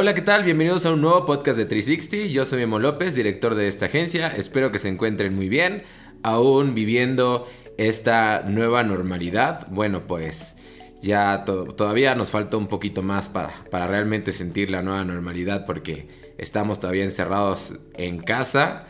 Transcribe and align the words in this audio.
Hola, 0.00 0.14
¿qué 0.14 0.22
tal? 0.22 0.44
Bienvenidos 0.44 0.86
a 0.86 0.92
un 0.92 1.00
nuevo 1.00 1.26
podcast 1.26 1.58
de 1.58 1.64
360. 1.64 2.32
Yo 2.32 2.44
soy 2.44 2.60
Memo 2.60 2.78
López, 2.78 3.16
director 3.16 3.56
de 3.56 3.66
esta 3.66 3.86
agencia. 3.86 4.28
Espero 4.28 4.70
que 4.70 4.78
se 4.78 4.88
encuentren 4.88 5.34
muy 5.34 5.48
bien, 5.48 5.82
aún 6.22 6.76
viviendo 6.76 7.48
esta 7.78 8.44
nueva 8.46 8.84
normalidad. 8.84 9.66
Bueno, 9.70 10.06
pues 10.06 10.54
ya 11.02 11.42
todavía 11.44 12.14
nos 12.14 12.30
falta 12.30 12.56
un 12.56 12.68
poquito 12.68 13.02
más 13.02 13.28
para, 13.28 13.50
para 13.72 13.88
realmente 13.88 14.30
sentir 14.30 14.70
la 14.70 14.82
nueva 14.82 15.02
normalidad 15.02 15.66
porque 15.66 16.06
estamos 16.38 16.78
todavía 16.78 17.02
encerrados 17.02 17.80
en 17.94 18.20
casa. 18.20 18.86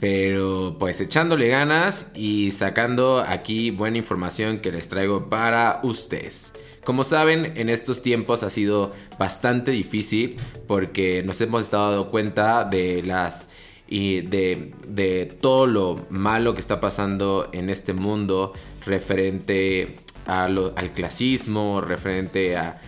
Pero 0.00 0.76
pues 0.78 1.00
echándole 1.00 1.48
ganas 1.48 2.12
y 2.14 2.52
sacando 2.52 3.20
aquí 3.20 3.70
buena 3.70 3.98
información 3.98 4.60
que 4.60 4.70
les 4.70 4.88
traigo 4.88 5.28
para 5.28 5.80
ustedes. 5.82 6.54
Como 6.84 7.04
saben, 7.04 7.56
en 7.56 7.68
estos 7.68 8.00
tiempos 8.00 8.42
ha 8.42 8.50
sido 8.50 8.92
bastante 9.18 9.72
difícil 9.72 10.36
porque 10.66 11.22
nos 11.24 11.40
hemos 11.40 11.62
estado 11.62 11.90
dando 11.90 12.10
cuenta 12.10 12.64
de 12.64 13.02
las 13.02 13.48
y 13.90 14.20
de, 14.20 15.36
todo 15.40 15.66
lo 15.66 16.06
malo 16.10 16.54
que 16.54 16.60
está 16.60 16.78
pasando 16.78 17.48
en 17.52 17.70
este 17.70 17.94
mundo 17.94 18.52
referente 18.84 19.96
al 20.26 20.92
clasismo, 20.94 21.80
referente 21.80 22.56
a, 22.56 22.80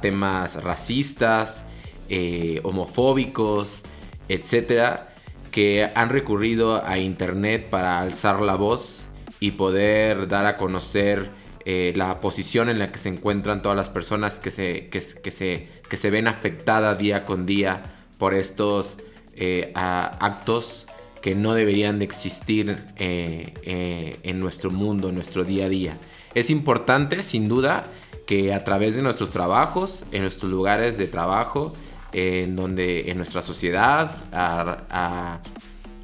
temas 0.00 0.62
racistas, 0.62 1.66
eh, 2.08 2.60
homofóbicos, 2.64 3.82
etcétera 4.28 5.11
que 5.52 5.88
han 5.94 6.08
recurrido 6.08 6.84
a 6.84 6.98
Internet 6.98 7.68
para 7.70 8.00
alzar 8.00 8.40
la 8.40 8.56
voz 8.56 9.06
y 9.38 9.52
poder 9.52 10.26
dar 10.26 10.46
a 10.46 10.56
conocer 10.56 11.30
eh, 11.64 11.92
la 11.94 12.20
posición 12.20 12.68
en 12.68 12.80
la 12.80 12.90
que 12.90 12.98
se 12.98 13.10
encuentran 13.10 13.62
todas 13.62 13.76
las 13.76 13.88
personas 13.88 14.40
que 14.40 14.50
se, 14.50 14.88
que, 14.88 15.00
se, 15.00 15.68
que 15.88 15.96
se 15.96 16.10
ven 16.10 16.26
afectadas 16.26 16.98
día 16.98 17.24
con 17.24 17.46
día 17.46 17.82
por 18.18 18.34
estos 18.34 18.96
eh, 19.36 19.70
actos 19.74 20.86
que 21.20 21.36
no 21.36 21.54
deberían 21.54 22.00
de 22.00 22.04
existir 22.04 22.78
eh, 22.96 24.18
en 24.22 24.40
nuestro 24.40 24.70
mundo, 24.70 25.10
en 25.10 25.14
nuestro 25.14 25.44
día 25.44 25.66
a 25.66 25.68
día. 25.68 25.96
Es 26.34 26.50
importante, 26.50 27.22
sin 27.22 27.48
duda, 27.48 27.84
que 28.26 28.54
a 28.54 28.64
través 28.64 28.96
de 28.96 29.02
nuestros 29.02 29.30
trabajos, 29.30 30.04
en 30.10 30.22
nuestros 30.22 30.50
lugares 30.50 30.98
de 30.98 31.06
trabajo, 31.06 31.74
en 32.12 32.56
donde 32.56 33.10
en 33.10 33.16
nuestra 33.16 33.42
sociedad, 33.42 34.16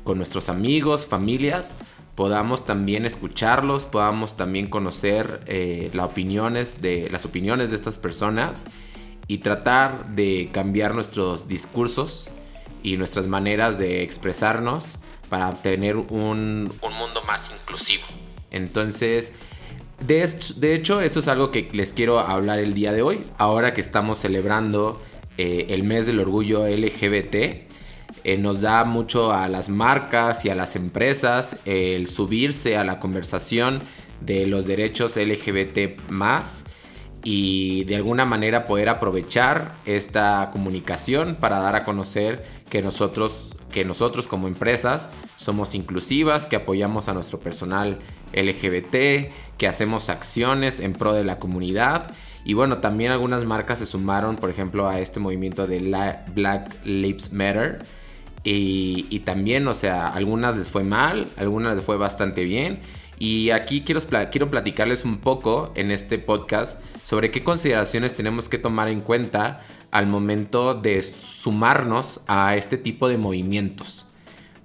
con 0.04 0.16
nuestros 0.16 0.48
amigos, 0.48 1.06
familias, 1.06 1.76
podamos 2.18 2.66
también 2.66 3.06
escucharlos, 3.06 3.86
podamos 3.86 4.36
también 4.36 4.66
conocer 4.66 5.40
eh, 5.46 5.88
las, 5.94 6.06
opiniones 6.06 6.82
de, 6.82 7.08
las 7.12 7.24
opiniones 7.24 7.70
de 7.70 7.76
estas 7.76 7.96
personas 7.98 8.64
y 9.28 9.38
tratar 9.38 10.16
de 10.16 10.50
cambiar 10.52 10.96
nuestros 10.96 11.46
discursos 11.46 12.30
y 12.82 12.96
nuestras 12.96 13.28
maneras 13.28 13.78
de 13.78 14.02
expresarnos 14.02 14.98
para 15.28 15.52
tener 15.52 15.96
un, 15.96 16.64
mundo 16.64 17.22
más 17.24 17.50
inclusivo. 17.50 18.02
Entonces, 18.50 19.32
de, 20.00 20.26
de, 20.56 20.74
hecho, 20.74 21.00
eso 21.00 21.20
es 21.20 21.28
algo 21.28 21.50
que 21.50 21.68
les 21.72 21.92
quiero 21.92 22.18
hablar 22.18 22.58
el 22.58 22.74
día 22.74 22.92
de 22.92 23.02
hoy, 23.02 23.24
ahora 23.36 23.74
que 23.74 23.80
estamos 23.80 24.18
celebrando 24.18 25.00
eh, 25.38 25.66
el 25.70 25.84
mes 25.84 26.06
del 26.06 26.18
orgullo 26.18 26.66
LGBT. 26.66 27.34
Eh, 28.24 28.36
nos 28.38 28.60
da 28.60 28.84
mucho 28.84 29.32
a 29.32 29.48
las 29.48 29.68
marcas 29.68 30.44
y 30.44 30.50
a 30.50 30.54
las 30.54 30.74
empresas 30.74 31.56
el 31.64 32.08
subirse 32.08 32.76
a 32.76 32.82
la 32.82 32.98
conversación 32.98 33.80
de 34.20 34.46
los 34.46 34.66
derechos 34.66 35.16
LGBT 35.16 36.10
más 36.10 36.64
y 37.22 37.84
de 37.84 37.96
alguna 37.96 38.24
manera 38.24 38.64
poder 38.64 38.88
aprovechar 38.88 39.76
esta 39.86 40.50
comunicación 40.52 41.36
para 41.36 41.60
dar 41.60 41.76
a 41.76 41.84
conocer 41.84 42.44
que 42.68 42.82
nosotros, 42.82 43.56
que 43.70 43.84
nosotros 43.84 44.26
como 44.26 44.48
empresas 44.48 45.08
somos 45.36 45.74
inclusivas, 45.74 46.46
que 46.46 46.56
apoyamos 46.56 47.08
a 47.08 47.14
nuestro 47.14 47.38
personal 47.38 47.98
LGBT, 48.32 49.30
que 49.56 49.68
hacemos 49.68 50.08
acciones 50.08 50.80
en 50.80 50.94
pro 50.94 51.12
de 51.12 51.24
la 51.24 51.38
comunidad 51.38 52.10
y 52.44 52.54
bueno, 52.54 52.78
también 52.78 53.12
algunas 53.12 53.44
marcas 53.44 53.78
se 53.80 53.86
sumaron, 53.86 54.36
por 54.36 54.50
ejemplo, 54.50 54.88
a 54.88 55.00
este 55.00 55.20
movimiento 55.20 55.66
de 55.66 55.80
Black 56.34 56.84
Lives 56.84 57.32
Matter. 57.32 57.78
Y, 58.44 59.20
también, 59.26 59.68
o 59.68 59.74
sea, 59.74 60.06
algunas 60.06 60.56
les 60.56 60.70
fue 60.70 60.82
mal, 60.82 61.26
algunas 61.36 61.76
les 61.76 61.84
fue 61.84 61.98
bastante 61.98 62.44
bien. 62.44 62.80
Y 63.18 63.50
aquí 63.50 63.82
quiero, 63.82 64.00
quiero 64.30 64.50
platicarles 64.50 65.04
un 65.04 65.18
poco 65.18 65.72
en 65.74 65.90
este 65.90 66.18
podcast 66.18 66.80
sobre 67.04 67.30
qué 67.30 67.44
consideraciones 67.44 68.14
tenemos 68.14 68.48
que 68.48 68.58
tomar 68.58 68.88
en 68.88 69.02
cuenta 69.02 69.60
al 69.90 70.06
momento 70.06 70.72
de 70.72 71.02
sumarnos 71.02 72.20
a 72.26 72.56
este 72.56 72.78
tipo 72.78 73.08
de 73.08 73.18
movimientos. 73.18 74.06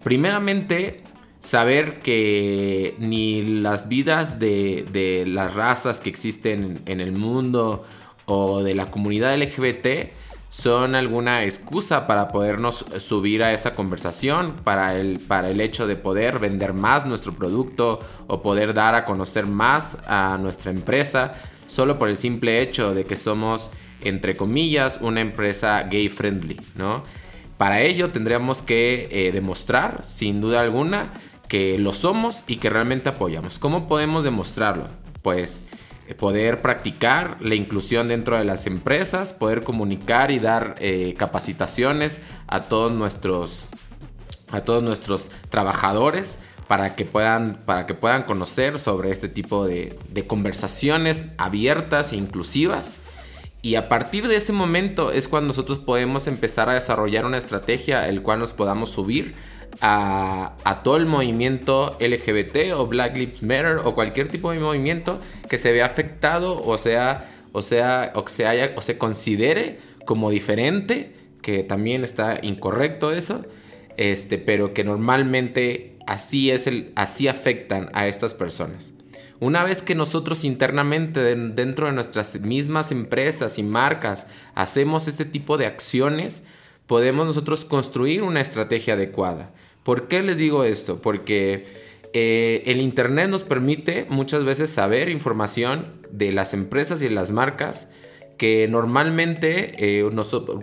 Primeramente, 0.03 1.02
saber 1.43 1.99
que 1.99 2.95
ni 2.99 3.43
las 3.43 3.89
vidas 3.89 4.39
de, 4.39 5.25
las 5.27 5.53
razas 5.53 5.99
que 5.99 6.09
existen 6.09 6.79
en 6.85 7.01
el 7.01 7.11
mundo 7.11 7.85
o 8.25 8.63
de 8.63 8.73
la 8.73 8.85
comunidad 8.85 9.37
LGBT 9.37 10.09
son 10.49 10.95
alguna 10.95 11.43
excusa 11.43 12.07
para 12.07 12.29
podernos 12.29 12.85
subir 12.99 13.43
a 13.43 13.53
esa 13.53 13.75
conversación, 13.75 14.53
para 14.63 14.95
el, 14.95 15.19
para 15.19 15.49
el 15.49 15.59
hecho 15.59 15.85
de 15.85 15.95
poder 15.95 16.39
vender 16.39 16.73
más 16.73 17.05
nuestro 17.05 17.33
producto 17.33 17.99
o 18.27 18.41
poder 18.41 18.73
dar 18.73 18.95
a 18.95 19.03
conocer 19.03 19.45
más 19.45 19.97
a 20.07 20.37
nuestra 20.37 20.71
empresa, 20.71 21.33
solo 21.67 21.99
por 21.99 22.07
el 22.07 22.15
simple 22.17 22.61
hecho 22.61 22.93
de 22.93 23.03
que 23.03 23.17
somos, 23.17 23.69
entre 24.01 24.37
comillas, 24.37 24.99
una 25.01 25.21
empresa 25.21 25.83
gay 25.83 26.07
friendly, 26.07 26.61
¿no? 26.75 27.03
Para 27.57 27.81
ello 27.81 28.11
tendríamos 28.11 28.61
que 28.61 29.07
eh, 29.11 29.31
demostrar, 29.31 30.03
sin 30.03 30.41
duda 30.41 30.61
alguna, 30.61 31.11
que 31.53 31.77
lo 31.77 31.93
somos 31.93 32.43
y 32.47 32.55
que 32.55 32.71
realmente 32.71 33.09
apoyamos. 33.09 33.59
¿Cómo 33.59 33.87
podemos 33.87 34.23
demostrarlo? 34.23 34.85
Pues 35.21 35.61
eh, 36.07 36.15
poder 36.15 36.63
practicar 36.63 37.37
la 37.41 37.53
inclusión 37.53 38.07
dentro 38.07 38.39
de 38.39 38.43
las 38.43 38.65
empresas, 38.65 39.33
poder 39.33 39.63
comunicar 39.63 40.31
y 40.31 40.39
dar 40.39 40.73
eh, 40.79 41.13
capacitaciones 41.15 42.21
a 42.47 42.61
todos 42.61 42.91
nuestros 42.91 43.67
a 44.49 44.61
todos 44.61 44.81
nuestros 44.81 45.27
trabajadores 45.51 46.39
para 46.67 46.95
que 46.95 47.05
puedan 47.05 47.61
para 47.67 47.85
que 47.85 47.93
puedan 47.93 48.23
conocer 48.23 48.79
sobre 48.79 49.11
este 49.11 49.29
tipo 49.29 49.67
de, 49.67 49.95
de 50.09 50.25
conversaciones 50.25 51.25
abiertas 51.37 52.13
e 52.13 52.15
inclusivas 52.15 52.97
y 53.61 53.75
a 53.75 53.89
partir 53.89 54.27
de 54.27 54.37
ese 54.37 54.53
momento 54.53 55.11
es 55.11 55.27
cuando 55.27 55.49
nosotros 55.49 55.77
podemos 55.77 56.25
empezar 56.25 56.67
a 56.69 56.73
desarrollar 56.73 57.25
una 57.27 57.37
estrategia 57.37 58.09
el 58.09 58.23
cual 58.23 58.39
nos 58.39 58.53
podamos 58.53 58.89
subir 58.89 59.35
a, 59.81 60.81
todo 60.83 60.97
el 60.97 61.05
movimiento 61.05 61.97
LGBT 61.99 62.73
o 62.75 62.87
Black 62.87 63.15
Lives 63.15 63.43
Matter 63.43 63.79
o 63.83 63.95
cualquier 63.95 64.27
tipo 64.27 64.51
de 64.51 64.59
movimiento 64.59 65.19
que 65.49 65.57
se 65.57 65.71
vea 65.71 65.85
afectado 65.85 66.55
o 66.55 66.77
sea, 66.77 67.29
o 67.51 67.61
sea, 67.61 68.11
o 68.15 68.27
se 68.27 68.45
haya, 68.45 68.73
o 68.75 68.81
se 68.81 68.97
considere 68.97 69.79
como 70.05 70.29
diferente, 70.29 71.13
que 71.41 71.63
también 71.63 72.03
está 72.03 72.39
incorrecto 72.41 73.11
eso, 73.11 73.45
este, 73.97 74.37
pero 74.37 74.73
que 74.73 74.83
normalmente 74.83 75.97
así 76.07 76.51
es 76.51 76.67
el, 76.67 76.91
así 76.95 77.27
afectan 77.27 77.89
a 77.93 78.07
estas 78.07 78.33
personas. 78.33 78.93
Una 79.39 79.63
vez 79.63 79.81
que 79.81 79.93
nosotros 79.93 80.43
internamente 80.45 81.19
dentro 81.19 81.87
de 81.87 81.93
nuestras 81.93 82.39
mismas 82.39 82.91
empresas 82.91 83.59
y 83.59 83.63
marcas 83.63 84.27
hacemos 84.55 85.07
este 85.07 85.25
tipo 85.25 85.57
de 85.57 85.65
acciones, 85.65 86.45
podemos 86.87 87.25
nosotros 87.25 87.65
construir 87.65 88.23
una 88.23 88.41
estrategia 88.41 88.95
adecuada. 88.95 89.51
¿Por 89.83 90.07
qué 90.07 90.21
les 90.21 90.37
digo 90.37 90.63
esto? 90.63 91.01
Porque 91.01 91.65
eh, 92.13 92.63
el 92.67 92.79
Internet 92.79 93.29
nos 93.29 93.43
permite 93.43 94.05
muchas 94.07 94.45
veces 94.45 94.69
saber 94.69 95.09
información 95.09 95.93
de 96.11 96.31
las 96.31 96.53
empresas 96.53 97.01
y 97.01 97.05
de 97.05 97.11
las 97.11 97.31
marcas 97.31 97.91
que 98.37 98.67
normalmente 98.67 99.75
eh, 99.77 100.09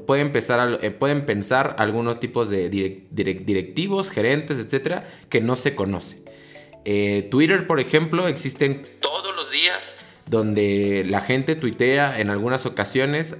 pueden, 0.06 0.28
empezar 0.28 0.78
eh, 0.82 0.90
pueden 0.90 1.26
pensar 1.26 1.74
algunos 1.78 2.20
tipos 2.20 2.50
de 2.50 2.68
directivos, 2.68 4.10
gerentes, 4.10 4.58
etcétera, 4.58 5.08
que 5.28 5.40
no 5.40 5.56
se 5.56 5.74
conoce. 5.74 6.22
Twitter, 7.30 7.66
por 7.66 7.78
ejemplo, 7.78 8.26
existen 8.26 8.82
todos 9.00 9.36
los 9.36 9.50
días 9.50 9.94
donde 10.26 11.04
la 11.06 11.20
gente 11.20 11.54
tuitea 11.54 12.20
en 12.20 12.30
algunas 12.30 12.64
ocasiones 12.64 13.36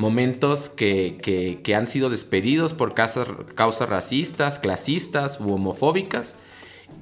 momentos 0.00 0.70
que, 0.70 1.62
han 1.76 1.86
sido 1.86 2.10
despedidos 2.10 2.72
por 2.72 2.94
causas, 2.94 3.28
causas 3.54 3.88
racistas, 3.88 4.58
clasistas 4.58 5.38
u 5.40 5.52
homofóbicas. 5.52 6.36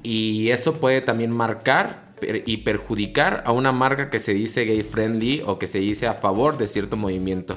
Y 0.02 0.50
eso 0.50 0.74
puede 0.74 1.00
también 1.00 1.34
marcar 1.34 2.08
y 2.44 2.58
perjudicar 2.58 3.44
a 3.46 3.52
una 3.52 3.70
marca 3.70 4.10
que 4.10 4.18
se 4.18 4.34
dice 4.34 4.64
gay 4.64 4.82
friendly 4.82 5.42
o 5.46 5.58
que 5.58 5.68
se 5.68 5.78
dice 5.78 6.08
a 6.08 6.14
favor 6.14 6.58
de 6.58 6.66
cierto 6.66 6.96
movimiento. 6.96 7.56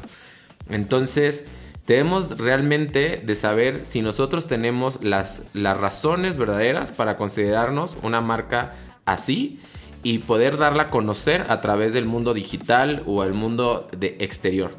Entonces, 0.69 1.47
debemos 1.87 2.37
realmente 2.37 3.21
de 3.25 3.35
saber 3.35 3.83
si 3.83 4.03
nosotros 4.03 4.47
tenemos 4.47 5.01
las, 5.01 5.41
las 5.53 5.75
razones 5.75 6.37
verdaderas 6.37 6.91
para 6.91 7.17
considerarnos 7.17 7.97
una 8.03 8.21
marca 8.21 8.75
así 9.05 9.59
y 10.03 10.19
poder 10.19 10.57
darla 10.57 10.83
a 10.83 10.87
conocer 10.89 11.45
a 11.49 11.61
través 11.61 11.93
del 11.93 12.05
mundo 12.05 12.35
digital 12.35 13.03
o 13.07 13.23
el 13.23 13.33
mundo 13.33 13.87
de 13.97 14.17
exterior. 14.19 14.75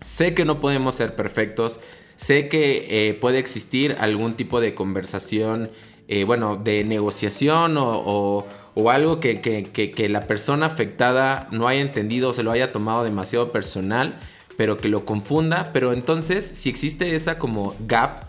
Sé 0.00 0.34
que 0.34 0.44
no 0.44 0.60
podemos 0.60 0.94
ser 0.94 1.14
perfectos, 1.16 1.80
sé 2.16 2.48
que 2.48 3.08
eh, 3.08 3.14
puede 3.14 3.38
existir 3.38 3.96
algún 3.98 4.34
tipo 4.34 4.60
de 4.60 4.74
conversación, 4.74 5.70
eh, 6.08 6.24
bueno, 6.24 6.56
de 6.56 6.84
negociación 6.84 7.76
o, 7.78 8.46
algo 8.90 9.18
que, 9.18 9.40
que, 9.40 10.08
la 10.08 10.20
persona 10.20 10.66
afectada 10.66 11.48
no 11.50 11.66
haya 11.66 11.80
entendido 11.80 12.28
o 12.28 12.32
se 12.32 12.44
lo 12.44 12.52
haya 12.52 12.70
tomado 12.70 13.02
demasiado 13.02 13.50
personal, 13.50 14.14
pero 14.56 14.76
que 14.76 14.88
lo 14.88 15.04
confunda. 15.04 15.70
Pero 15.72 15.92
entonces, 15.92 16.48
si 16.54 16.68
existe 16.68 17.16
esa 17.16 17.40
como 17.40 17.74
gap 17.80 18.24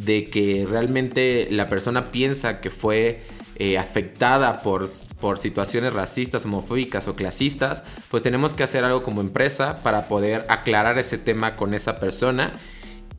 de 0.00 0.24
que 0.24 0.66
realmente 0.68 1.48
la 1.50 1.68
persona 1.68 2.10
piensa 2.10 2.60
que 2.60 2.68
fue 2.68 3.22
eh, 3.58 3.78
afectada 3.78 4.60
por, 4.60 4.86
por 5.18 5.38
situaciones 5.38 5.94
racistas, 5.94 6.44
homofóbicas 6.44 7.08
o 7.08 7.16
clasistas, 7.16 7.84
pues 8.10 8.22
tenemos 8.22 8.52
que 8.52 8.62
hacer 8.62 8.84
algo 8.84 9.02
como 9.02 9.22
empresa 9.22 9.76
para 9.82 10.08
poder 10.08 10.44
aclarar 10.50 10.98
ese 10.98 11.16
tema 11.16 11.56
con 11.56 11.72
esa 11.72 11.98
persona 11.98 12.52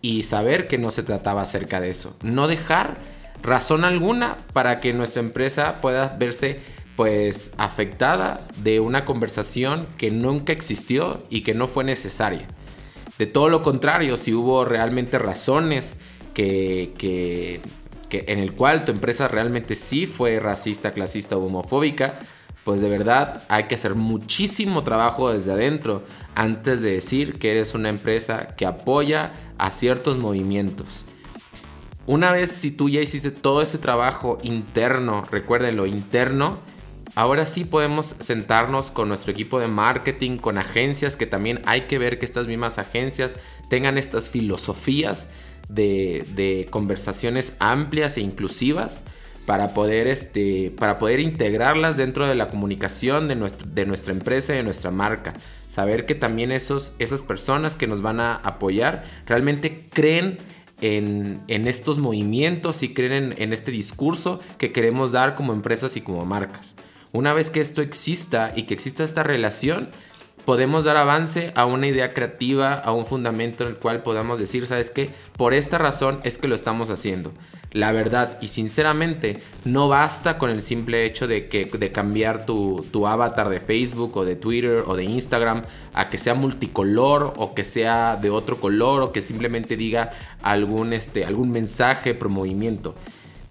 y 0.01 0.23
saber 0.23 0.67
que 0.67 0.77
no 0.77 0.91
se 0.91 1.01
trataba 1.01 1.41
acerca 1.41 1.79
de 1.79 1.89
eso. 1.89 2.15
No 2.21 2.47
dejar 2.47 2.97
razón 3.41 3.83
alguna 3.83 4.37
para 4.53 4.79
que 4.79 4.93
nuestra 4.93 5.21
empresa 5.21 5.81
pueda 5.81 6.15
verse 6.19 6.59
pues 6.95 7.51
afectada 7.57 8.41
de 8.57 8.79
una 8.79 9.05
conversación 9.05 9.87
que 9.97 10.11
nunca 10.11 10.53
existió 10.53 11.23
y 11.31 11.41
que 11.41 11.55
no 11.55 11.67
fue 11.67 11.83
necesaria. 11.83 12.47
De 13.17 13.25
todo 13.25 13.49
lo 13.49 13.63
contrario, 13.63 14.17
si 14.17 14.33
hubo 14.33 14.65
realmente 14.65 15.17
razones 15.17 15.97
que, 16.33 16.93
que 16.99 17.61
que, 18.09 18.25
en 18.27 18.39
el 18.39 18.53
cual 18.53 18.85
tu 18.85 18.91
empresa 18.91 19.27
realmente 19.27 19.75
sí 19.75 20.07
fue 20.07 20.39
racista, 20.39 20.91
clasista 20.91 21.37
o 21.37 21.45
homofóbica, 21.45 22.19
pues 22.63 22.81
de 22.81 22.89
verdad 22.89 23.43
hay 23.47 23.63
que 23.63 23.75
hacer 23.75 23.95
muchísimo 23.95 24.83
trabajo 24.83 25.31
desde 25.31 25.53
adentro 25.53 26.03
antes 26.35 26.81
de 26.81 26.91
decir 26.91 27.39
que 27.39 27.51
eres 27.51 27.73
una 27.73 27.87
empresa 27.87 28.47
que 28.57 28.65
apoya 28.65 29.31
a 29.57 29.71
ciertos 29.71 30.17
movimientos. 30.17 31.05
Una 32.07 32.31
vez 32.31 32.51
si 32.51 32.71
tú 32.71 32.89
ya 32.89 33.01
hiciste 33.01 33.31
todo 33.31 33.61
ese 33.61 33.77
trabajo 33.77 34.37
interno, 34.43 35.23
recuérdenlo, 35.31 35.85
interno, 35.85 36.59
ahora 37.15 37.45
sí 37.45 37.65
podemos 37.65 38.05
sentarnos 38.19 38.91
con 38.91 39.07
nuestro 39.07 39.31
equipo 39.31 39.59
de 39.59 39.67
marketing, 39.67 40.37
con 40.37 40.57
agencias, 40.57 41.15
que 41.15 41.25
también 41.25 41.61
hay 41.65 41.81
que 41.81 41.97
ver 41.97 42.19
que 42.19 42.25
estas 42.25 42.47
mismas 42.47 42.79
agencias 42.79 43.39
tengan 43.69 43.97
estas 43.97 44.29
filosofías 44.29 45.29
de, 45.69 46.67
conversaciones 46.69 47.53
amplias 47.59 48.17
e 48.17 48.21
inclusivas 48.21 49.03
para 49.45 49.73
poder, 49.73 50.07
este, 50.07 50.71
para 50.77 50.99
poder 50.99 51.19
integrarlas 51.19 51.95
dentro 51.95 52.27
de 52.27 52.35
la 52.35 52.47
comunicación 52.47 53.27
de, 53.27 53.35
de 53.73 53.85
nuestra 53.85 54.13
empresa 54.13 54.53
y 54.53 54.57
de 54.57 54.63
nuestra 54.63 54.91
marca. 54.91 55.33
Saber 55.67 56.05
que 56.05 56.15
también 56.15 56.51
esos, 56.51 56.93
esas 56.99 57.21
personas 57.21 57.75
que 57.75 57.87
nos 57.87 58.01
van 58.01 58.19
a 58.19 58.35
apoyar 58.35 59.05
realmente 59.25 59.83
creen 59.91 60.37
en, 60.81 61.67
estos 61.67 61.97
movimientos 61.97 62.83
y 62.83 62.93
creen 62.93 63.33
en, 63.37 63.53
este 63.53 63.71
discurso 63.71 64.39
que 64.57 64.71
queremos 64.71 65.11
dar 65.11 65.35
como 65.35 65.53
empresas 65.53 65.97
y 65.97 66.01
como 66.01 66.25
marcas. 66.25 66.75
Una 67.11 67.33
vez 67.33 67.49
que 67.49 67.61
esto 67.61 67.81
exista 67.81 68.53
y 68.55 68.63
que 68.63 68.73
exista 68.73 69.03
esta 69.03 69.23
relación, 69.23 69.89
podemos 70.47 70.85
dar 70.85 70.95
avance 70.95 71.51
a 71.55 71.65
una 71.65 71.87
idea 71.87 72.13
creativa, 72.13 72.75
a 72.75 72.93
un 72.93 73.05
fundamento 73.05 73.65
en 73.65 73.71
el 73.71 73.75
cual 73.75 74.01
podamos 74.01 74.39
decir, 74.39 74.65
¿sabes 74.65 74.91
qué? 74.91 75.09
Por 75.35 75.53
esta 75.53 75.77
razón 75.77 76.21
es 76.23 76.37
que 76.37 76.47
lo 76.47 76.55
estamos 76.55 76.89
haciendo. 76.89 77.33
La 77.73 77.91
verdad 77.91 78.37
y 78.39 78.47
sinceramente 78.47 79.41
no 79.65 79.89
basta 79.89 80.37
con 80.37 80.49
el 80.49 80.61
simple 80.61 81.03
hecho 81.03 81.27
de, 81.27 81.49
que, 81.49 81.65
de 81.65 81.91
cambiar 81.91 82.45
tu, 82.45 82.85
tu 82.91 83.07
avatar 83.07 83.49
de 83.49 83.59
Facebook 83.59 84.15
o 84.15 84.23
de 84.23 84.37
Twitter 84.37 84.85
o 84.87 84.95
de 84.95 85.03
Instagram 85.03 85.63
a 85.93 86.09
que 86.09 86.17
sea 86.17 86.33
multicolor 86.33 87.33
o 87.35 87.53
que 87.53 87.65
sea 87.65 88.15
de 88.15 88.29
otro 88.29 88.57
color 88.61 89.01
o 89.01 89.11
que 89.11 89.19
simplemente 89.19 89.75
diga 89.75 90.11
algún, 90.41 90.93
este, 90.93 91.25
algún 91.25 91.51
mensaje, 91.51 92.13
promovimiento 92.13 92.95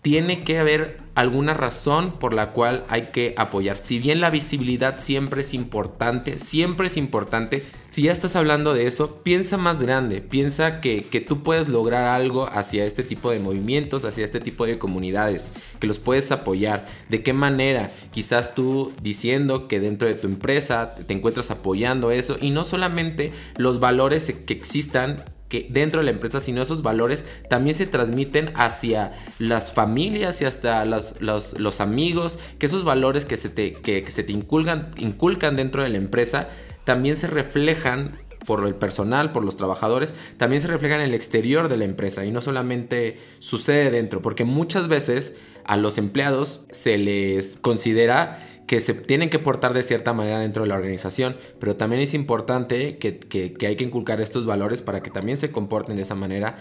tiene 0.07 0.45
que 0.45 0.61
haber 0.61 0.99
alguna 1.17 1.55
razón 1.55 2.13
por 2.21 2.35
la 2.35 2.49
cual 2.49 2.85
hay 2.89 3.09
que 3.13 3.35
apoyar. 3.39 3.79
Si 3.79 3.99
bien 3.99 4.21
la 4.21 4.29
visibilidad 4.29 4.99
siempre 4.99 5.41
es 5.41 5.55
importante, 5.55 6.39
siempre 6.39 6.87
es 6.89 6.99
importante, 6.99 7.65
si 7.89 8.03
ya 8.03 8.13
estás 8.13 8.37
hablando 8.37 8.75
de 8.75 8.87
eso, 8.87 9.23
piensa 9.23 9.57
más 9.57 9.83
grande, 9.83 10.21
piensa 10.21 10.83
que, 10.83 11.01
que, 11.01 11.23
tú 11.23 11.43
puedes 11.43 11.69
lograr 11.69 12.05
algo 12.05 12.47
hacia 12.53 12.85
este 12.85 13.03
tipo 13.03 13.31
de 13.31 13.41
movimientos, 13.41 14.05
hacia 14.05 14.27
este 14.27 14.41
tipo 14.41 14.67
de 14.67 14.79
comunidades, 14.79 15.51
que 15.81 15.87
los 15.87 15.99
puedes 15.99 16.31
apoyar. 16.31 16.87
¿De 17.09 17.23
qué 17.23 17.33
manera? 17.33 17.91
Quizás 18.13 18.55
tú 18.55 18.93
diciendo 19.03 19.69
que 19.69 19.81
dentro 19.81 20.07
de 20.07 20.15
tu 20.15 20.27
empresa 20.27 20.95
te 21.07 21.15
encuentras 21.15 21.51
apoyando 21.51 22.11
eso 22.11 22.37
y 22.39 22.51
no 22.51 22.65
solamente 22.65 23.33
los 23.57 23.81
valores 23.81 24.31
que 24.47 24.53
existan 24.53 25.25
que 25.49 25.67
dentro 25.71 26.01
de 26.01 26.07
la 26.07 26.11
empresa, 26.11 26.41
sino 26.41 26.63
esos 26.63 26.83
valores 26.83 27.25
también 27.49 27.75
se 27.75 27.87
transmiten 27.87 28.53
hacia 28.55 29.13
las 29.39 29.73
familias 29.73 30.43
y 30.43 30.45
hasta 30.45 30.85
los, 30.85 31.21
los, 31.21 31.81
amigos, 31.81 32.39
que 32.59 32.67
esos 32.67 32.85
valores 32.85 33.25
que 33.25 33.37
se 33.37 33.49
te, 33.49 33.73
que, 33.73 34.11
se 34.11 34.23
te 34.23 34.33
inculcan, 34.33 34.91
inculcan 34.97 35.57
dentro 35.57 35.83
de 35.83 35.89
la 35.89 35.99
empresa 35.99 36.49
también 36.85 37.17
se 37.17 37.27
reflejan 37.27 38.19
por 38.47 38.65
el 38.65 38.75
personal, 38.77 39.33
por 39.33 39.45
los 39.45 39.57
trabajadores, 39.57 40.15
también 40.37 40.63
se 40.63 40.69
reflejan 40.69 41.01
en 41.01 41.09
el 41.09 41.15
exterior 41.15 41.69
de 41.69 41.77
la 41.77 41.85
empresa 41.85 42.25
y 42.25 42.31
no 42.31 42.41
solamente 42.41 43.19
sucede 43.41 43.91
dentro, 43.91 44.23
porque 44.23 44.45
muchas 44.45 44.87
veces 44.87 45.37
a 45.65 45.77
los 45.77 45.99
empleados 45.99 46.61
se 46.71 46.97
les 46.97 47.57
considera 47.57 48.39
que 48.67 48.81
se 48.81 48.95
tienen 48.95 49.31
que 49.31 49.39
portar 49.39 49.75
de 49.75 49.83
cierta 49.83 50.13
manera 50.13 50.41
dentro 50.41 50.65
de 50.65 50.69
la 50.69 50.75
organización, 50.75 51.37
pero 51.59 51.77
también 51.77 52.03
es 52.03 52.15
importante 52.15 52.99
que, 52.99 53.57
hay 53.67 53.77
que 53.77 53.85
inculcar 53.85 54.21
estos 54.21 54.47
valores 54.47 54.83
para 54.83 55.03
que 55.03 55.11
también 55.11 55.37
se 55.37 55.51
comporten 55.51 55.97
de 55.97 56.03
esa 56.03 56.15
manera 56.15 56.57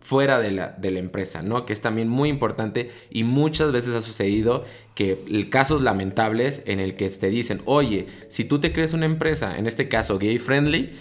fuera 0.00 0.38
de 0.38 0.52
la, 0.52 0.68
de 0.78 0.92
la, 0.92 1.00
empresa, 1.00 1.42
¿no? 1.42 1.66
Que 1.66 1.72
es 1.72 1.80
también 1.80 2.08
muy 2.08 2.28
importante 2.28 2.90
y 3.10 3.24
muchas 3.24 3.72
veces 3.72 3.94
ha 3.94 4.00
sucedido 4.00 4.64
que 4.94 5.18
casos 5.50 5.82
lamentables 5.82 6.62
en 6.66 6.78
el 6.78 6.94
que 6.94 7.08
te 7.10 7.28
dicen, 7.28 7.60
oye, 7.64 8.06
si 8.28 8.44
tú 8.44 8.60
te 8.60 8.72
crees 8.72 8.92
una 8.92 9.06
empresa, 9.06 9.58
en 9.58 9.66
este 9.66 9.88
caso 9.88 10.18
gay 10.18 10.38
friendly, 10.38 10.92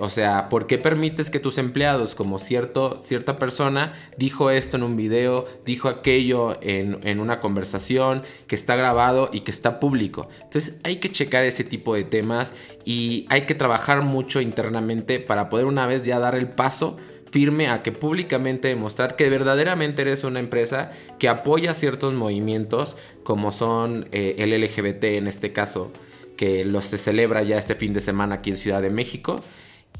o 0.00 0.08
sea, 0.08 0.48
¿por 0.48 0.66
qué 0.66 0.78
permites 0.78 1.28
que 1.28 1.40
tus 1.40 1.58
empleados, 1.58 2.14
como 2.14 2.38
cierto, 2.38 2.96
cierta 3.02 3.38
persona, 3.38 3.92
dijo 4.16 4.50
esto 4.50 4.78
en 4.78 4.82
un 4.82 4.96
video, 4.96 5.44
dijo 5.66 5.88
aquello 5.88 6.56
en, 6.62 7.06
en, 7.06 7.20
una 7.20 7.38
conversación, 7.38 8.22
que 8.46 8.54
está 8.54 8.76
grabado 8.76 9.28
y 9.30 9.40
que 9.40 9.50
está 9.50 9.78
público? 9.78 10.28
Entonces 10.42 10.80
hay 10.84 10.96
que 10.96 11.10
checar 11.10 11.44
ese 11.44 11.64
tipo 11.64 11.94
de 11.94 12.04
temas 12.04 12.54
y 12.86 13.26
hay 13.28 13.42
que 13.42 13.54
trabajar 13.54 14.00
mucho 14.00 14.40
internamente 14.40 15.20
para 15.20 15.50
poder 15.50 15.66
una 15.66 15.86
vez 15.86 16.06
ya 16.06 16.18
dar 16.18 16.34
el 16.34 16.48
paso 16.48 16.96
firme 17.30 17.68
a 17.68 17.82
que 17.82 17.92
públicamente 17.92 18.68
demostrar 18.68 19.16
que 19.16 19.28
verdaderamente 19.28 20.00
eres 20.00 20.24
una 20.24 20.40
empresa 20.40 20.92
que 21.18 21.28
apoya 21.28 21.74
ciertos 21.74 22.14
movimientos 22.14 22.96
como 23.22 23.52
son 23.52 24.08
eh, 24.12 24.36
el 24.38 24.58
LGBT 24.58 25.04
en 25.04 25.26
este 25.26 25.52
caso 25.52 25.92
que 26.38 26.64
los 26.64 26.86
se 26.86 26.96
celebra 26.96 27.42
ya 27.42 27.58
este 27.58 27.74
fin 27.74 27.92
de 27.92 28.00
semana 28.00 28.36
aquí 28.36 28.50
en 28.50 28.56
Ciudad 28.56 28.80
de 28.80 28.88
México 28.88 29.40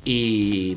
y 0.04 0.76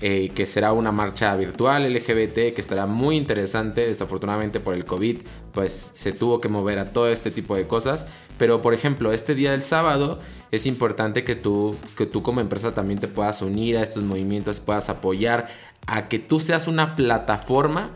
eh, 0.00 0.32
que 0.34 0.46
será 0.46 0.72
una 0.72 0.90
marcha 0.90 1.36
virtual 1.36 1.92
LGBT 1.92 2.54
que 2.54 2.60
estará 2.60 2.86
muy 2.86 3.16
interesante. 3.16 3.86
Desafortunadamente 3.86 4.58
por 4.58 4.74
el 4.74 4.84
COVID 4.84 5.18
pues 5.52 5.92
se 5.94 6.12
tuvo 6.12 6.40
que 6.40 6.48
mover 6.48 6.78
a 6.80 6.92
todo 6.92 7.08
este 7.08 7.30
tipo 7.30 7.54
de 7.54 7.68
cosas. 7.68 8.06
Pero 8.38 8.62
por 8.62 8.74
ejemplo 8.74 9.12
este 9.12 9.36
día 9.36 9.52
del 9.52 9.62
sábado 9.62 10.18
es 10.50 10.66
importante 10.66 11.22
que 11.22 11.36
tú, 11.36 11.76
que 11.96 12.06
tú 12.06 12.22
como 12.22 12.40
empresa 12.40 12.74
también 12.74 12.98
te 12.98 13.06
puedas 13.06 13.42
unir 13.42 13.76
a 13.76 13.82
estos 13.82 14.02
movimientos, 14.02 14.58
puedas 14.58 14.88
apoyar 14.88 15.48
a 15.86 16.08
que 16.08 16.18
tú 16.18 16.40
seas 16.40 16.66
una 16.66 16.96
plataforma 16.96 17.90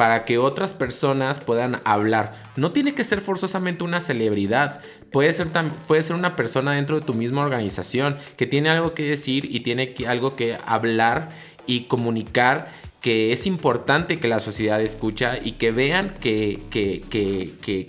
para 0.00 0.24
que 0.24 0.38
otras 0.38 0.72
personas 0.72 1.40
puedan 1.40 1.82
hablar. 1.84 2.34
No 2.56 2.72
tiene 2.72 2.94
que 2.94 3.04
ser 3.04 3.20
forzosamente 3.20 3.84
una 3.84 4.00
celebridad, 4.00 4.80
puede 5.12 5.30
ser, 5.34 5.48
puede 5.86 6.02
ser 6.02 6.16
una 6.16 6.36
persona 6.36 6.72
dentro 6.72 6.98
de 6.98 7.04
tu 7.04 7.12
misma 7.12 7.44
organización 7.44 8.16
que 8.38 8.46
tiene 8.46 8.70
algo 8.70 8.94
que 8.94 9.02
decir 9.02 9.54
y 9.54 9.60
tiene 9.60 9.94
algo 10.08 10.36
que 10.36 10.56
hablar 10.64 11.28
y 11.66 11.82
comunicar 11.82 12.70
que 13.02 13.30
es 13.32 13.46
importante 13.46 14.18
que 14.18 14.26
la 14.26 14.40
sociedad 14.40 14.80
escucha 14.80 15.36
y 15.36 15.52
que 15.52 15.70
vean 15.70 16.14
que, 16.18 16.62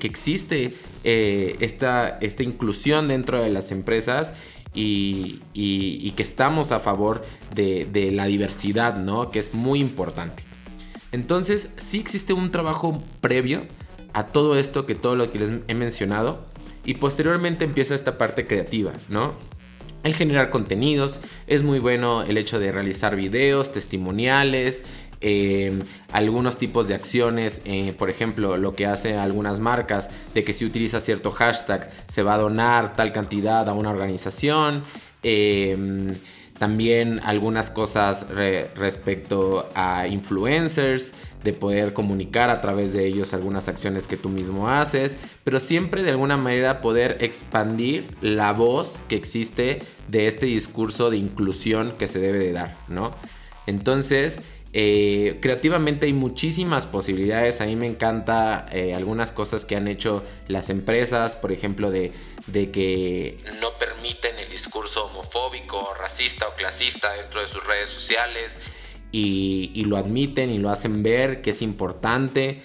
existe 0.02 0.74
eh, 1.06 1.56
esta, 1.62 2.18
esta 2.20 2.44
inclusión 2.44 3.08
dentro 3.08 3.42
de 3.42 3.52
las 3.52 3.72
empresas 3.72 4.34
y, 4.74 5.40
que 5.54 6.24
estamos 6.24 6.74
a 6.74 6.82
favor 6.82 7.24
de, 7.56 7.88
de, 7.90 8.12
la 8.12 8.26
diversidad, 8.26 8.98
¿no? 8.98 9.30
Que 9.32 9.40
es 9.40 9.54
muy 9.54 9.80
importante. 9.80 10.51
Entonces, 11.12 11.70
sí 11.78 12.00
existe 12.00 12.34
un 12.34 12.52
trabajo 12.52 13.02
previo 13.20 13.64
a 14.14 14.28
todo 14.28 14.58
esto, 14.58 14.86
que 14.86 14.96
todo 14.96 15.16
lo 15.16 15.32
que 15.32 15.40
les 15.40 15.50
he 15.68 15.74
mencionado, 15.74 16.46
y 16.86 16.96
posteriormente 16.96 17.66
empieza 17.66 17.96
esta 17.96 18.18
parte 18.18 18.48
creativa, 18.48 18.92
¿no? 19.10 19.34
El 20.04 20.16
generar 20.16 20.50
contenidos, 20.50 21.20
es 21.48 21.64
muy 21.64 21.80
bueno 21.80 22.24
el 22.24 22.38
hecho 22.38 22.60
de 22.60 22.72
realizar 22.72 23.16
videos, 23.16 23.72
testimoniales, 23.72 24.84
em, 25.20 25.82
algunos 26.12 26.58
tipos 26.58 26.88
de 26.88 26.96
acciones, 26.96 27.62
eh, 27.66 27.94
por 27.98 28.10
ejemplo, 28.10 28.58
lo 28.58 28.74
que 28.74 28.88
hacen 28.88 29.18
algunas 29.18 29.60
marcas, 29.60 30.10
de 30.34 30.44
que 30.44 30.54
si 30.54 30.66
utiliza 30.66 31.00
cierto 31.00 31.32
hashtag 31.32 31.92
se 32.08 32.24
va 32.24 32.34
a 32.34 32.38
donar 32.40 32.96
tal 32.96 33.14
cantidad 33.14 33.70
a 33.70 33.74
una 33.74 33.92
organización. 33.92 34.84
Em, 35.22 36.16
también 36.62 37.22
algunas 37.24 37.72
cosas 37.72 38.28
respecto 38.76 39.68
a 39.74 40.06
influencers, 40.08 41.12
de 41.44 41.54
poder 41.54 41.92
comunicar 41.94 42.52
a 42.52 42.62
través 42.62 42.94
de 42.94 43.08
ellos 43.08 43.34
algunas 43.34 43.68
acciones 43.68 44.06
que 44.06 44.16
tú 44.16 44.30
mismo 44.30 44.70
haces, 44.70 45.18
pero 45.44 45.60
siempre 45.60 46.04
de 46.04 46.12
alguna 46.12 46.38
manera 46.38 46.80
poder 46.80 47.18
expandir 47.22 48.16
la 48.22 48.54
voz 48.54 49.00
que 49.10 49.16
existe 49.16 49.80
de 50.08 50.28
este 50.28 50.46
discurso 50.46 51.10
de 51.10 51.18
inclusión 51.18 51.94
que 51.98 52.06
se 52.06 52.20
debe 52.20 52.38
de 52.38 52.52
dar, 52.52 52.78
¿no? 52.88 53.10
Entonces, 53.66 54.44
eh, 54.74 55.38
creativamente 55.42 56.06
hay 56.06 56.14
muchísimas 56.14 56.86
posibilidades. 56.86 57.60
A 57.62 57.66
mí 57.66 57.76
me 57.76 57.88
encanta 57.88 58.66
eh, 58.72 58.94
algunas 58.94 59.32
cosas 59.32 59.66
que 59.66 59.76
han 59.76 59.88
hecho 59.88 60.24
las 60.48 60.70
empresas, 60.70 61.36
por 61.36 61.52
ejemplo, 61.52 61.92
de, 61.92 62.12
que 62.52 63.38
no 63.60 63.78
permiten 63.78 64.38
el 64.40 64.50
discurso 64.50 65.06
homofóbico, 65.06 65.94
racista 66.00 66.48
o 66.48 66.54
clasista 66.54 67.12
dentro 67.14 67.42
de 67.42 67.48
sus 67.48 67.66
redes 67.66 67.90
sociales 67.90 68.54
y, 69.12 69.72
y 69.74 69.84
lo 69.84 69.98
admiten 69.98 70.50
y 70.50 70.58
lo 70.58 70.70
hacen 70.70 71.04
ver 71.04 71.42
que 71.42 71.50
es 71.50 71.62
importante 71.62 72.62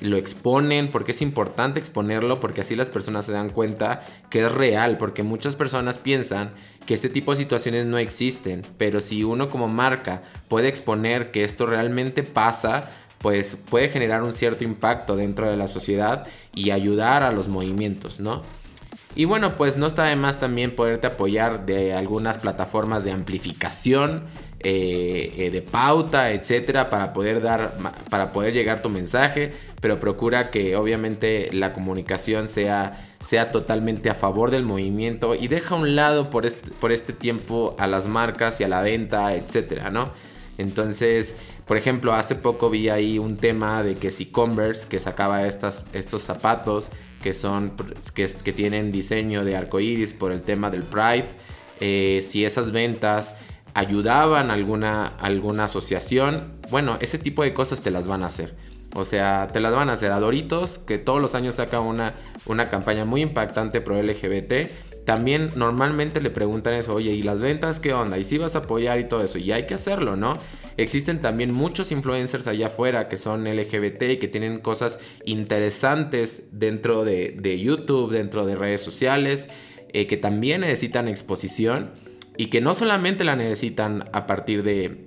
lo 0.00 0.16
exponen, 0.16 0.90
porque 0.90 1.12
es 1.12 1.22
importante 1.22 1.78
exponerlo, 1.78 2.38
porque 2.38 2.60
así 2.60 2.76
las 2.76 2.90
personas 2.90 3.26
se 3.26 3.32
dan 3.32 3.50
cuenta 3.50 4.04
que 4.30 4.44
es 4.44 4.52
real, 4.52 4.98
porque 4.98 5.22
muchas 5.22 5.56
personas 5.56 5.98
piensan 5.98 6.52
que 6.86 6.94
este 6.94 7.08
tipo 7.08 7.32
de 7.32 7.38
situaciones 7.38 7.86
no 7.86 7.98
existen, 7.98 8.62
pero 8.78 9.00
si 9.00 9.24
uno 9.24 9.48
como 9.48 9.68
marca 9.68 10.22
puede 10.48 10.68
exponer 10.68 11.30
que 11.30 11.44
esto 11.44 11.66
realmente 11.66 12.22
pasa, 12.22 12.90
pues 13.18 13.56
puede 13.56 13.88
generar 13.88 14.22
un 14.22 14.32
cierto 14.32 14.64
impacto 14.64 15.16
dentro 15.16 15.50
de 15.50 15.56
la 15.56 15.66
sociedad 15.66 16.26
y 16.54 16.70
ayudar 16.70 17.24
a 17.24 17.32
los 17.32 17.48
movimientos, 17.48 18.20
¿no? 18.20 18.42
Y 19.16 19.26
bueno, 19.26 19.56
pues 19.56 19.76
no 19.76 19.86
está 19.86 20.04
de 20.04 20.16
más 20.16 20.40
también 20.40 20.74
poderte 20.74 21.06
apoyar 21.06 21.66
de 21.66 21.94
algunas 21.94 22.38
plataformas 22.38 23.04
de 23.04 23.12
amplificación, 23.12 24.24
eh, 24.66 25.34
eh, 25.36 25.50
de 25.50 25.60
pauta, 25.60 26.32
etcétera, 26.32 26.88
para 26.88 27.12
poder 27.12 27.42
dar, 27.42 27.74
para 28.08 28.32
poder 28.32 28.54
llegar 28.54 28.80
tu 28.80 28.88
mensaje, 28.88 29.52
pero 29.82 30.00
procura 30.00 30.50
que 30.50 30.74
obviamente 30.74 31.50
la 31.52 31.74
comunicación 31.74 32.48
sea, 32.48 33.14
sea 33.20 33.52
totalmente 33.52 34.08
a 34.08 34.14
favor 34.14 34.50
del 34.50 34.64
movimiento 34.64 35.34
y 35.34 35.48
deja 35.48 35.74
a 35.74 35.78
un 35.78 35.94
lado 35.94 36.30
por 36.30 36.46
este, 36.46 36.70
por 36.70 36.92
este 36.92 37.12
tiempo 37.12 37.76
a 37.78 37.86
las 37.86 38.06
marcas 38.06 38.58
y 38.58 38.64
a 38.64 38.68
la 38.68 38.80
venta, 38.80 39.34
etcétera, 39.34 39.90
¿no? 39.90 40.10
Entonces, 40.56 41.34
por 41.66 41.76
ejemplo, 41.76 42.14
hace 42.14 42.34
poco 42.34 42.70
vi 42.70 42.88
ahí 42.88 43.18
un 43.18 43.36
tema 43.36 43.82
de 43.82 43.96
que 43.96 44.10
si 44.10 44.24
Converse, 44.24 44.88
que 44.88 44.98
sacaba 44.98 45.46
estas, 45.46 45.84
estos 45.92 46.22
zapatos 46.22 46.90
que 47.22 47.34
son 47.34 47.72
que, 48.14 48.52
tienen 48.54 48.90
diseño 48.90 49.44
de 49.44 49.56
arcoiris 49.56 50.14
por 50.14 50.32
el 50.32 50.40
tema 50.40 50.70
del 50.70 50.84
Pride, 50.84 51.26
eh, 51.80 52.22
si 52.22 52.46
esas 52.46 52.70
ventas 52.70 53.34
ayudaban 53.74 54.50
a 54.50 54.54
alguna, 54.54 55.06
alguna 55.06 55.64
asociación, 55.64 56.54
bueno, 56.70 56.96
ese 57.00 57.18
tipo 57.18 57.42
de 57.42 57.52
cosas 57.52 57.82
te 57.82 57.90
las 57.90 58.06
van 58.06 58.22
a 58.22 58.26
hacer. 58.26 58.54
O 58.94 59.04
sea, 59.04 59.48
te 59.52 59.58
las 59.58 59.74
van 59.74 59.90
a 59.90 59.94
hacer 59.94 60.12
a 60.12 60.20
Doritos, 60.20 60.78
que 60.78 60.98
todos 60.98 61.20
los 61.20 61.34
años 61.34 61.56
saca 61.56 61.80
una, 61.80 62.14
una 62.46 62.70
campaña 62.70 63.04
muy 63.04 63.22
impactante 63.22 63.80
pro 63.80 64.00
LGBT 64.00 64.52
también 65.04 65.50
normalmente 65.54 66.20
le 66.20 66.30
preguntan 66.30 66.74
eso, 66.74 66.94
oye, 66.94 67.12
¿y 67.12 67.22
las 67.22 67.40
ventas 67.40 67.78
qué 67.78 67.92
onda? 67.92 68.18
¿Y 68.18 68.24
si 68.24 68.38
vas 68.38 68.56
a 68.56 68.60
apoyar 68.60 68.98
y 68.98 69.04
todo 69.04 69.22
eso? 69.22 69.38
Y 69.38 69.52
hay 69.52 69.66
que 69.66 69.74
hacerlo, 69.74 70.16
¿no? 70.16 70.34
Existen 70.76 71.20
también 71.20 71.52
muchos 71.52 71.92
influencers 71.92 72.46
allá 72.46 72.68
afuera 72.68 73.08
que 73.08 73.16
son 73.16 73.44
LGBT 73.44 74.02
y 74.02 74.16
que 74.16 74.28
tienen 74.28 74.60
cosas 74.60 74.98
interesantes 75.26 76.48
dentro 76.52 77.04
de, 77.04 77.60
YouTube, 77.62 78.12
dentro 78.12 78.46
de 78.46 78.56
redes 78.56 78.80
sociales, 78.80 79.50
eh, 79.92 80.06
que 80.06 80.16
también 80.16 80.62
necesitan 80.62 81.06
exposición 81.06 81.90
y 82.36 82.46
que 82.46 82.60
no 82.60 82.74
solamente 82.74 83.24
la 83.24 83.36
necesitan 83.36 84.08
a 84.12 84.26
partir 84.26 84.62
de, 84.62 85.06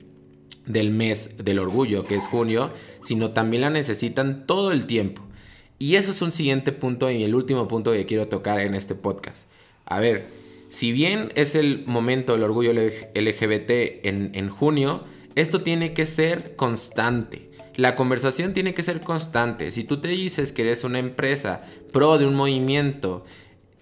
del 0.66 0.92
mes 0.92 1.38
del 1.44 1.60
orgullo, 1.60 2.04
que 2.04 2.16
es 2.16 2.28
junio, 2.28 2.72
sino 3.02 3.32
también 3.32 3.62
la 3.62 3.70
necesitan 3.70 4.46
todo 4.46 4.72
el 4.72 4.86
tiempo. 4.86 5.24
Y 5.80 5.96
eso 5.96 6.12
es 6.12 6.22
un 6.22 6.32
siguiente 6.32 6.72
punto 6.72 7.10
y 7.12 7.24
el 7.24 7.36
último 7.36 7.68
punto 7.68 7.92
que 7.92 8.06
quiero 8.06 8.28
tocar 8.28 8.60
en 8.60 8.76
este 8.76 8.96
podcast. 8.96 9.50
A 9.86 10.00
ver, 10.00 10.26
si 10.70 10.92
bien 10.92 11.32
es 11.36 11.56
el 11.56 11.84
momento 11.86 12.34
del 12.34 12.44
orgullo 12.44 12.74
LGBT 12.74 14.06
en, 14.06 14.32
en 14.34 14.50
junio, 14.50 15.04
esto 15.36 15.62
tiene 15.62 15.94
que 15.94 16.06
ser 16.06 16.56
constante. 16.56 17.52
La 17.76 17.96
conversación 17.96 18.54
tiene 18.54 18.74
que 18.74 18.82
ser 18.82 19.02
constante. 19.02 19.70
Si 19.70 19.84
tú 19.84 20.02
te 20.02 20.08
dices 20.08 20.52
que 20.52 20.64
eres 20.64 20.84
una 20.84 20.98
empresa 20.98 21.64
pro 21.94 22.18
de 22.18 22.26
un 22.26 22.34
movimiento, 22.34 23.24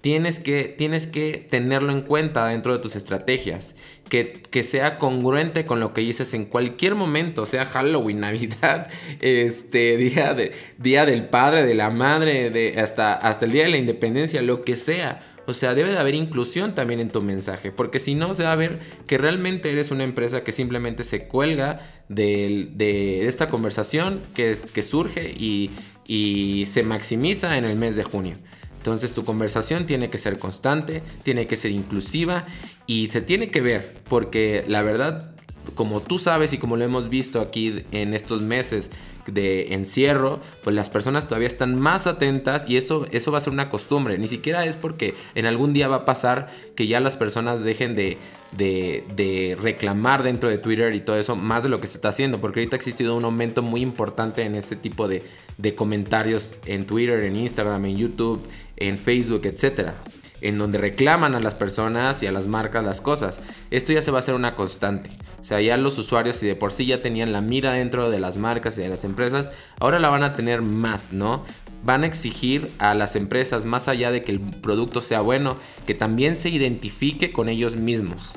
tienes 0.06 0.40
que, 0.40 0.66
tienes 0.66 1.08
que 1.08 1.48
tenerlo 1.50 1.92
en 1.92 2.02
cuenta 2.02 2.46
dentro 2.46 2.74
de 2.74 2.80
tus 2.80 2.96
estrategias. 2.96 3.76
Que, 4.08 4.34
que, 4.52 4.64
sea 4.64 5.00
congruente 5.00 5.66
con 5.66 5.80
lo 5.80 5.96
que 5.96 6.02
dices 6.02 6.36
en 6.36 6.46
cualquier 6.46 6.94
momento, 6.94 7.48
sea 7.48 7.66
Halloween, 7.66 8.20
Navidad, 8.28 8.88
este, 9.20 9.98
día, 9.98 10.36
de, 10.36 10.52
día 10.78 11.08
del 11.08 11.26
padre, 11.26 11.64
de 11.66 11.74
la 11.74 11.90
madre, 11.90 12.52
de, 12.52 12.80
hasta, 12.80 13.14
hasta 13.14 13.46
el 13.46 13.52
día 13.52 13.64
de 13.64 13.70
la 13.70 13.78
independencia, 13.78 14.44
lo 14.44 14.62
que 14.62 14.76
sea. 14.76 15.22
O 15.48 15.56
sea, 15.56 15.74
debe 15.74 15.90
de 15.90 15.98
haber 15.98 16.14
inclusión 16.14 16.76
también 16.76 17.00
en 17.00 17.10
tu 17.10 17.24
mensaje, 17.24 17.72
porque 17.72 17.98
si 17.98 18.14
no 18.14 18.36
se 18.36 18.44
va 18.44 18.52
a 18.52 18.56
ver 18.56 18.82
que 19.08 19.18
realmente 19.18 19.72
eres 19.72 19.90
una 19.90 20.04
empresa 20.04 20.44
que 20.44 20.52
simplemente 20.52 21.04
se 21.04 21.28
cuelga 21.28 21.80
de, 22.10 23.28
esta 23.28 23.50
conversación 23.50 24.22
que, 24.36 24.52
es, 24.52 24.72
que 24.72 24.84
surge 24.84 25.34
y, 25.36 25.72
y 26.06 26.68
se 26.68 26.84
maximiza 26.84 27.58
en 27.58 27.66
el 27.66 27.76
mes 27.76 27.96
de 27.96 28.04
junio. 28.04 28.36
Entonces 28.86 29.15
tu 29.15 29.25
conversación 29.25 29.88
tiene 29.88 30.12
que 30.12 30.20
ser 30.20 30.38
constante, 30.38 31.01
tiene 31.24 31.48
que 31.48 31.56
ser 31.56 31.72
inclusiva 31.72 32.46
y 32.86 33.10
se 33.10 33.20
tiene 33.20 33.48
que 33.50 33.60
ver, 33.60 33.96
porque 34.08 34.63
la 34.68 34.84
verdad, 34.84 35.32
como 35.74 36.01
tú 36.01 36.20
sabes 36.20 36.54
y 36.54 36.60
como 36.60 36.77
lo 36.77 36.86
hemos 36.86 37.10
visto 37.10 37.42
aquí 37.42 37.84
en 37.92 38.13
estos 38.13 38.44
meses, 38.44 38.92
de 39.27 39.74
encierro, 39.74 40.39
pues 40.63 40.75
las 40.75 40.89
personas 40.89 41.27
todavía 41.27 41.48
están 41.48 41.79
más 41.79 42.08
atentas 42.08 42.70
y 42.70 42.77
eso, 42.77 43.08
eso 43.12 43.32
va 43.32 43.38
a 43.38 43.41
ser 43.41 43.53
una 43.53 43.70
costumbre. 43.70 44.17
Ni 44.17 44.27
siquiera 44.27 44.65
es 44.65 44.75
porque 44.75 45.15
en 45.36 45.46
algún 45.46 45.74
día 45.74 45.88
va 45.88 45.98
a 45.98 46.05
pasar 46.05 46.50
que 46.75 46.88
ya 46.88 47.00
las 47.00 47.15
personas 47.15 47.63
dejen 47.63 47.96
de, 47.96 48.17
de, 48.51 49.58
reclamar 49.62 50.24
dentro 50.24 50.50
de 50.50 50.58
Twitter 50.58 50.94
y 50.96 51.01
todo 51.01 51.17
eso 51.17 51.36
más 51.36 51.63
de 51.63 51.70
lo 51.70 51.82
que 51.82 51.88
se 51.88 51.98
está 51.98 52.10
haciendo, 52.10 52.39
porque 52.39 52.60
ahorita 52.60 52.75
ha 52.75 52.77
existido 52.77 53.15
un 53.15 53.25
aumento 53.25 53.62
muy 53.62 53.82
importante 53.82 54.44
en 54.44 54.55
este 54.55 54.75
tipo 54.75 55.08
de, 55.08 55.24
de 55.58 55.75
comentarios 55.75 56.55
en 56.65 56.86
Twitter, 56.86 57.24
en 57.24 57.36
Instagram, 57.36 57.86
en 57.86 57.98
YouTube, 57.98 58.41
en 58.77 58.98
Facebook, 58.98 59.41
etcétera 59.46 59.96
en 60.48 60.58
donde 60.58 60.78
reclaman 60.78 61.36
a 61.36 61.40
las 61.40 61.56
personas 61.56 62.22
y 62.24 62.28
a 62.28 62.32
las 62.32 62.48
marcas 62.48 62.84
las 62.84 63.02
cosas. 63.02 63.42
Esto 63.72 63.94
ya 63.94 64.02
se 64.02 64.12
va 64.12 64.18
a 64.18 64.20
hacer 64.20 64.36
una 64.36 64.56
constante. 64.56 65.10
O 65.42 65.44
sea, 65.44 65.62
ya 65.62 65.78
los 65.78 65.98
usuarios 65.98 66.38
si 66.38 66.48
de 66.48 66.56
por 66.56 66.74
sí 66.74 66.86
ya 66.86 67.02
tenían 67.02 67.32
la 67.32 67.42
mira 67.42 67.74
dentro 67.74 68.10
de 68.10 68.20
las 68.20 68.38
marcas 68.38 68.78
y 68.78 68.82
de 68.82 68.90
las 68.90 69.04
empresas, 69.04 69.52
ahora 69.80 70.00
la 70.00 70.10
van 70.10 70.24
a 70.24 70.36
tener 70.36 70.62
más, 70.62 71.14
¿no? 71.14 71.44
Van 71.84 72.04
a 72.04 72.08
exigir 72.08 72.72
a 72.80 72.96
las 72.96 73.16
empresas, 73.16 73.66
más 73.66 73.88
allá 73.88 74.12
de 74.12 74.24
que 74.24 74.32
el 74.32 74.40
producto 74.40 75.02
sea 75.02 75.22
bueno, 75.22 75.58
que 75.86 75.94
también 75.94 76.36
se 76.36 76.50
identifique 76.50 77.32
con 77.32 77.48
ellos 77.48 77.75
mismos. 77.75 78.36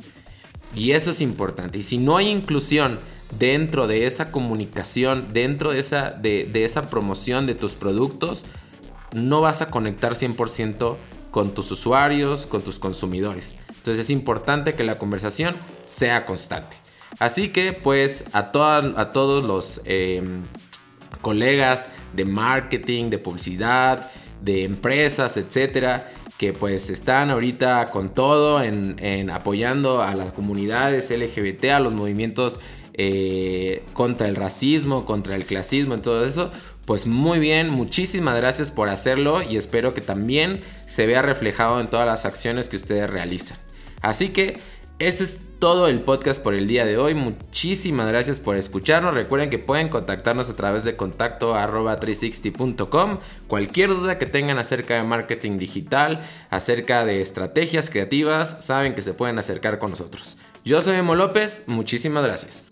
Y 0.75 0.93
eso 0.93 1.11
es 1.11 1.21
importante. 1.21 1.79
Y 1.79 1.83
si 1.83 1.99
no 1.99 2.17
hay 2.17 2.29
inclusión 2.29 3.01
dentro 3.39 3.87
de 3.87 4.07
esa 4.07 4.31
comunicación, 4.31 5.29
dentro 5.33 5.73
de 5.73 5.81
esa, 5.81 6.11
de, 6.11 6.51
esa 6.65 6.89
promoción 6.89 7.47
de 7.47 7.55
tus 7.55 7.75
productos, 7.75 8.45
no 9.15 9.41
vas 9.41 9.63
a 9.63 9.71
conectar 9.71 10.13
100% 10.13 10.97
con 11.31 11.55
tus 11.55 11.71
usuarios, 11.71 12.47
con 12.47 12.63
tus 12.63 12.79
consumidores. 12.79 13.55
Entonces 13.69 13.99
es 14.07 14.11
importante 14.11 14.75
que 14.75 14.85
la 14.85 14.99
conversación 14.99 15.57
sea 15.85 16.27
constante. 16.27 16.77
Así 17.19 17.49
que 17.49 17.73
pues 17.73 18.25
a, 18.33 18.39
a 18.41 19.13
todos 19.13 19.45
los 19.45 19.81
em, 19.85 20.43
colegas 21.21 21.91
de 22.15 22.25
marketing, 22.25 23.11
de 23.11 23.19
publicidad, 23.19 24.11
de 24.43 24.65
empresas, 24.65 25.37
etcétera, 25.37 26.09
que 26.39 26.53
pues 26.53 26.89
están 26.91 27.31
ahorita 27.31 27.91
con 27.91 28.15
todo 28.15 28.63
en, 28.63 29.31
apoyando 29.31 30.03
a 30.03 30.15
las 30.15 30.33
comunidades 30.33 31.11
LGBT, 31.11 31.65
a 31.67 31.81
los 31.81 31.93
movimientos 31.93 32.61
eh, 32.95 33.83
contra 33.93 34.29
el 34.29 34.37
racismo, 34.37 35.05
contra 35.05 35.35
el 35.35 35.45
clasismo, 35.45 35.95
en 35.95 36.03
todo 36.03 36.25
eso, 36.25 36.53
pues 36.89 37.07
muy 37.07 37.39
bien, 37.39 37.69
muchísimas 37.69 38.35
gracias 38.39 38.71
por 38.71 38.89
hacerlo 38.89 39.43
y 39.43 39.59
espero 39.59 39.93
que 39.93 40.01
también 40.01 40.63
se 40.87 41.05
vea 41.05 41.21
reflejado 41.21 41.81
en 41.81 41.89
todas 41.89 42.07
las 42.07 42.25
acciones 42.25 42.71
que 42.71 42.77
ustedes 42.77 43.11
realizan. 43.11 43.59
Así 44.01 44.31
que 44.31 44.59
ese 44.99 45.25
es 45.25 45.43
todo 45.59 45.89
el 45.89 46.01
podcast 46.01 46.43
por 46.43 46.55
el 46.55 46.67
día 46.67 46.87
de 46.87 46.97
hoy. 46.97 47.13
Muchísimas 47.13 48.09
gracias 48.09 48.41
por 48.41 48.57
escucharnos. 48.57 49.13
Recuerden 49.13 49.51
que 49.51 49.59
pueden 49.59 49.91
contactarnos 49.91 50.49
a 50.49 50.57
través 50.57 50.85
de 50.85 50.97
contacto 50.97 51.55
360.com. 51.55 53.19
Cualquier 53.49 53.91
duda 53.91 54.17
que 54.17 54.25
tengan 54.25 54.59
acerca 54.59 54.95
de 54.95 55.03
marketing 55.03 55.59
digital, 55.59 56.25
acerca 56.49 57.05
de 57.05 57.21
estrategias 57.21 57.91
creativas, 57.91 58.65
saben 58.65 58.95
que 58.95 59.03
se 59.03 59.13
pueden 59.13 59.39
acercar 59.39 59.79
con 59.79 59.91
nosotros. 59.91 60.39
Yo 60.65 60.81
soy 60.81 60.95
Memo 60.95 61.15
López, 61.15 61.65
muchísimas 61.67 62.25
gracias. 62.25 62.71